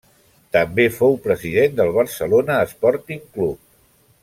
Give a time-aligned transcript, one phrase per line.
[0.55, 3.63] També fou president del Barcelona Sporting Club.